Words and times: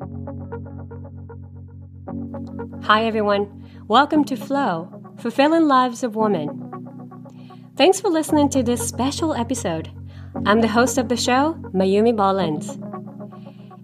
Hi, 0.00 0.06
everyone. 3.04 3.68
Welcome 3.88 4.22
to 4.26 4.36
Flow, 4.36 4.88
Fulfilling 5.18 5.66
Lives 5.66 6.04
of 6.04 6.14
Women. 6.14 7.72
Thanks 7.76 8.00
for 8.00 8.08
listening 8.08 8.48
to 8.50 8.62
this 8.62 8.86
special 8.86 9.34
episode. 9.34 9.90
I'm 10.46 10.60
the 10.60 10.68
host 10.68 10.98
of 10.98 11.08
the 11.08 11.16
show, 11.16 11.54
Mayumi 11.74 12.14
Bollins. 12.14 12.78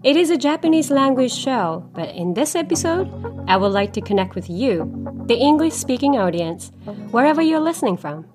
It 0.05 0.15
is 0.15 0.29
a 0.29 0.37
Japanese 0.37 0.89
language 0.89 1.33
show, 1.33 1.85
but 1.93 2.15
in 2.15 2.33
this 2.33 2.55
episode, 2.55 3.11
I 3.49 3.57
would 3.57 3.73
like 3.73 3.91
to 3.93 4.01
connect 4.01 4.35
with 4.35 4.49
you, 4.49 4.89
the 5.25 5.35
English 5.35 5.73
speaking 5.73 6.17
audience, 6.17 6.71
wherever 7.11 7.41
you're 7.41 7.59
listening 7.59 7.97
from. 7.97 8.25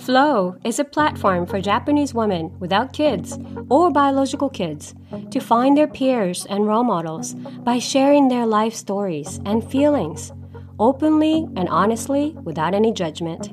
Flow 0.00 0.56
is 0.64 0.78
a 0.78 0.84
platform 0.84 1.44
for 1.44 1.60
Japanese 1.60 2.14
women 2.14 2.58
without 2.58 2.94
kids 2.94 3.38
or 3.68 3.90
biological 3.90 4.48
kids 4.48 4.94
to 5.30 5.40
find 5.40 5.76
their 5.76 5.86
peers 5.86 6.46
and 6.46 6.66
role 6.66 6.84
models 6.84 7.34
by 7.34 7.78
sharing 7.78 8.28
their 8.28 8.46
life 8.46 8.74
stories 8.74 9.40
and 9.44 9.62
feelings 9.70 10.32
openly 10.78 11.46
and 11.54 11.68
honestly 11.68 12.34
without 12.44 12.74
any 12.74 12.94
judgment. 12.94 13.52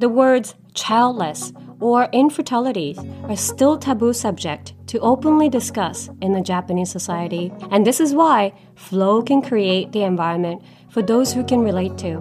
The 0.00 0.08
words 0.08 0.54
childless 0.72 1.52
or 1.78 2.08
infertility 2.12 2.96
are 3.24 3.36
still 3.36 3.76
taboo 3.76 4.14
subject 4.14 4.72
to 4.86 4.98
openly 5.00 5.50
discuss 5.50 6.08
in 6.22 6.32
the 6.32 6.40
Japanese 6.40 6.90
society, 6.90 7.52
and 7.70 7.86
this 7.86 8.00
is 8.00 8.14
why 8.14 8.54
Flow 8.76 9.20
can 9.20 9.42
create 9.42 9.92
the 9.92 10.04
environment 10.04 10.62
for 10.88 11.02
those 11.02 11.34
who 11.34 11.44
can 11.44 11.60
relate 11.60 11.98
to. 11.98 12.14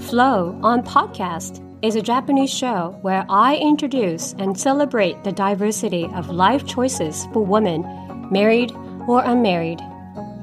Flow 0.00 0.58
on 0.62 0.82
podcast 0.82 1.60
is 1.84 1.96
a 1.96 2.00
Japanese 2.00 2.50
show 2.50 2.96
where 3.02 3.26
I 3.28 3.56
introduce 3.56 4.32
and 4.38 4.58
celebrate 4.58 5.22
the 5.22 5.32
diversity 5.32 6.06
of 6.14 6.30
life 6.30 6.64
choices 6.64 7.26
for 7.26 7.44
women, 7.44 7.82
married 8.30 8.72
or 9.06 9.22
unmarried. 9.22 9.82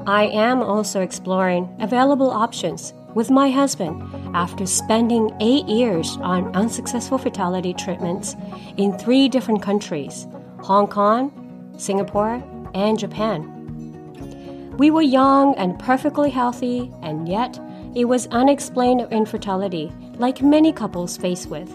I 0.06 0.30
am 0.32 0.62
also 0.62 1.02
exploring 1.02 1.68
available 1.80 2.30
options 2.30 2.94
with 3.16 3.32
my 3.32 3.50
husband 3.50 4.04
after 4.36 4.68
spending 4.68 5.36
eight 5.42 5.66
years 5.66 6.16
on 6.18 6.56
unsuccessful 6.56 7.18
fertility 7.18 7.74
treatments 7.74 8.36
in 8.78 8.96
three 9.00 9.28
different 9.28 9.64
countries 9.64 10.28
Hong 10.60 10.86
Kong, 10.86 11.74
Singapore, 11.76 12.44
and 12.76 13.00
Japan. 13.00 13.48
We 14.78 14.92
were 14.92 15.02
young 15.02 15.56
and 15.56 15.80
perfectly 15.80 16.30
healthy, 16.30 16.92
and 17.02 17.28
yet 17.28 17.60
it 17.96 18.06
was 18.06 18.28
unexplained 18.28 19.08
infertility 19.10 19.92
like 20.22 20.44
many 20.44 20.72
couples 20.72 21.18
face 21.18 21.48
with. 21.48 21.68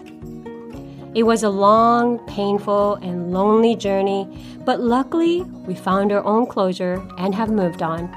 It 1.13 1.23
was 1.23 1.43
a 1.43 1.49
long, 1.49 2.19
painful, 2.27 2.95
and 2.95 3.33
lonely 3.33 3.75
journey, 3.75 4.25
but 4.63 4.79
luckily 4.79 5.41
we 5.67 5.75
found 5.75 6.13
our 6.13 6.23
own 6.23 6.45
closure 6.45 7.05
and 7.17 7.35
have 7.35 7.49
moved 7.49 7.83
on. 7.83 8.09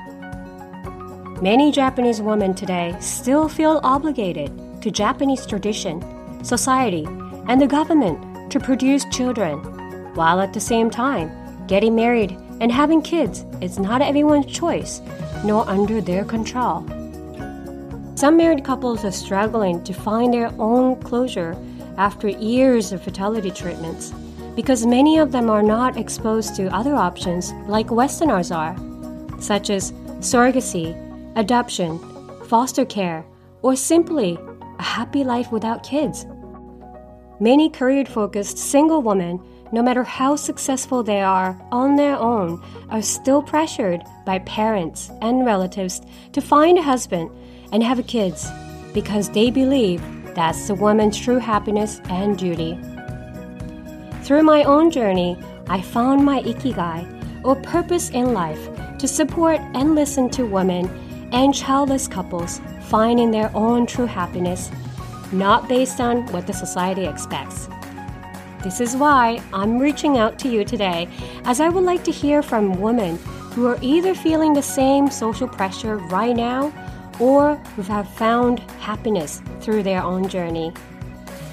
Many 1.43 1.73
Japanese 1.73 2.23
women 2.23 2.55
today 2.55 2.95
still 3.01 3.49
feel 3.49 3.81
obligated 3.83 4.53
to 4.83 4.91
Japanese 4.93 5.47
tradition, 5.47 6.01
society, 6.45 7.05
and 7.49 7.61
the 7.61 7.67
government 7.67 8.53
to 8.53 8.61
produce 8.61 9.05
children, 9.07 9.59
while 10.15 10.41
at 10.41 10.53
the 10.53 10.61
same 10.61 10.91
time, 10.91 11.29
getting 11.67 11.97
married 11.97 12.39
and 12.61 12.71
having 12.71 13.03
kids 13.03 13.45
is 13.61 13.81
not 13.81 14.01
everyone's 14.01 14.47
choice, 14.47 15.01
nor 15.45 15.69
under 15.69 16.01
their 16.01 16.25
control. 16.25 16.87
Some 18.21 18.37
married 18.37 18.65
couples 18.65 19.03
are 19.07 19.13
struggling 19.13 19.83
to 19.83 19.95
find 19.95 20.35
their 20.35 20.53
own 20.59 21.01
closure 21.01 21.57
after 21.97 22.29
years 22.29 22.93
of 22.93 23.03
fertility 23.03 23.51
treatments 23.51 24.13
because 24.55 24.85
many 24.85 25.17
of 25.17 25.33
them 25.33 25.49
are 25.49 25.63
not 25.63 25.97
exposed 25.97 26.55
to 26.57 26.67
other 26.67 26.95
options 26.95 27.53
like 27.67 27.91
Westerners 27.91 28.53
are, 28.53 28.77
such 29.39 29.71
as 29.71 29.93
surrogacy, 30.21 30.93
adoption, 31.37 31.99
foster 32.45 32.85
care, 32.85 33.25
or 33.63 33.75
simply 33.75 34.39
a 34.79 34.83
happy 34.83 35.25
life 35.25 35.51
without 35.51 35.83
kids. 35.83 36.27
Many 37.41 37.71
career 37.71 38.05
focused 38.05 38.59
single 38.59 39.01
women, 39.01 39.41
no 39.73 39.83
matter 39.83 40.05
how 40.05 40.37
successful 40.37 41.03
they 41.03 41.23
are 41.23 41.59
on 41.73 41.97
their 41.97 42.17
own, 42.17 42.63
are 42.91 43.01
still 43.01 43.43
pressured 43.43 44.03
by 44.27 44.41
parents 44.41 45.11
and 45.23 45.47
relatives 45.47 46.03
to 46.35 46.43
find 46.43 46.77
a 46.77 46.83
husband 46.83 47.31
and 47.73 47.83
have 47.83 48.07
kids 48.07 48.49
because 48.93 49.31
they 49.31 49.51
believe 49.51 50.03
that's 50.35 50.67
the 50.69 50.75
woman's 50.75 51.19
true 51.19 51.39
happiness 51.39 52.01
and 52.09 52.39
duty. 52.39 52.79
Through 54.23 54.43
my 54.43 54.63
own 54.65 54.91
journey, 54.91 55.37
I 55.69 55.81
found 55.81 56.25
my 56.25 56.43
ikigai, 56.43 57.45
or 57.45 57.57
purpose 57.57 58.11
in 58.11 58.33
life, 58.33 58.69
to 58.99 59.09
support 59.09 59.61
and 59.75 59.95
listen 59.95 60.29
to 60.31 60.45
women 60.45 60.89
and 61.33 61.55
childless 61.55 62.09
couples 62.09 62.61
finding 62.83 63.31
their 63.31 63.51
own 63.55 63.87
true 63.87 64.07
happiness, 64.07 64.71
not 65.33 65.69
based 65.69 66.01
on 66.01 66.27
what 66.33 66.47
the 66.47 66.53
society 66.53 67.07
expects. 67.07 67.69
This 68.63 68.81
is 68.81 68.97
why 68.97 69.41
I'm 69.53 69.79
reaching 69.79 70.19
out 70.19 70.39
to 70.41 70.49
you 70.49 70.65
today, 70.65 71.09
as 71.45 71.61
I 71.61 71.69
would 71.69 71.85
like 71.85 72.05
to 72.05 72.11
hear 72.11 72.43
from 72.43 72.81
women 72.81 73.17
who 73.53 73.67
are 73.67 73.79
either 73.81 74.15
feeling 74.15 74.53
the 74.53 74.63
same 74.63 75.11
social 75.11 75.49
pressure 75.49 75.97
right 75.97 76.37
now 76.37 76.73
or 77.21 77.57
who 77.77 77.83
have 77.83 78.09
found 78.09 78.59
happiness 78.81 79.43
through 79.61 79.83
their 79.83 80.03
own 80.03 80.29
journey. 80.29 80.73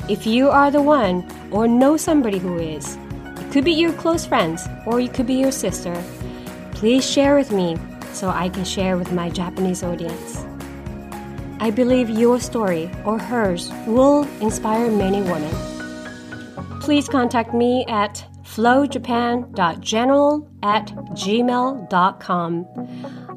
If 0.10 0.26
you 0.26 0.50
are 0.50 0.72
the 0.72 0.82
one 0.82 1.30
or 1.52 1.68
know 1.68 1.98
somebody 1.98 2.40
who 2.40 2.58
is, 2.58 2.98
it 3.38 3.52
could 3.52 3.66
be 3.66 3.74
your 3.74 3.94
close 3.94 4.26
friends 4.26 4.68
or 4.86 5.00
it 5.00 5.14
could 5.14 5.28
be 5.28 5.36
your 5.36 5.52
sister, 5.52 6.02
please 6.72 7.10
share 7.10 7.36
with 7.36 7.52
me 7.52 7.78
so 8.14 8.30
I 8.30 8.50
can 8.50 8.64
share 8.64 8.98
with 8.98 9.12
my 9.12 9.30
Japanese 9.30 9.84
audience. 9.84 10.46
I 11.60 11.72
believe 11.72 12.10
your 12.10 12.40
story 12.40 12.90
or 13.04 13.20
hers 13.20 13.72
will 13.86 14.28
inspire 14.42 14.90
many 14.90 15.22
women. 15.22 15.54
Please 16.82 17.10
contact 17.10 17.54
me 17.54 17.84
at 17.88 18.24
flowjapan.general 18.48 20.50
at 20.64 20.88
gmail.com. 20.88 22.66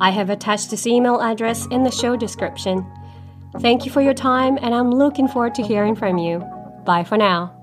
I 0.01 0.11
have 0.11 0.31
attached 0.31 0.71
this 0.71 0.87
email 0.87 1.21
address 1.21 1.67
in 1.67 1.83
the 1.83 1.91
show 1.91 2.17
description. 2.17 2.87
Thank 3.59 3.85
you 3.85 3.91
for 3.91 4.01
your 4.01 4.15
time, 4.15 4.59
and 4.63 4.75
I'm 4.75 4.91
looking 4.91 5.29
forward 5.29 5.55
to 5.57 5.63
hearing 5.63 5.97
from 5.97 6.19
you. 6.19 6.39
Bye 6.85 7.05
for 7.05 7.17
now. 7.17 7.57